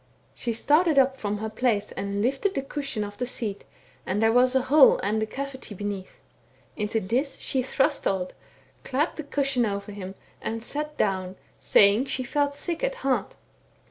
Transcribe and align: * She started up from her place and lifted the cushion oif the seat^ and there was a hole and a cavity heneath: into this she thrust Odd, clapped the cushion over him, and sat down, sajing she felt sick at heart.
* 0.21 0.25
She 0.33 0.51
started 0.51 0.97
up 0.97 1.15
from 1.15 1.37
her 1.37 1.49
place 1.51 1.91
and 1.91 2.23
lifted 2.23 2.55
the 2.55 2.63
cushion 2.63 3.03
oif 3.03 3.17
the 3.17 3.25
seat^ 3.25 3.59
and 4.03 4.19
there 4.19 4.31
was 4.31 4.55
a 4.55 4.63
hole 4.63 4.97
and 5.03 5.21
a 5.21 5.27
cavity 5.27 5.75
heneath: 5.75 6.21
into 6.75 6.99
this 6.99 7.35
she 7.37 7.61
thrust 7.61 8.07
Odd, 8.07 8.33
clapped 8.83 9.17
the 9.17 9.23
cushion 9.23 9.63
over 9.63 9.91
him, 9.91 10.15
and 10.41 10.63
sat 10.63 10.97
down, 10.97 11.35
sajing 11.61 12.07
she 12.07 12.23
felt 12.23 12.55
sick 12.55 12.83
at 12.83 12.95
heart. 13.05 13.35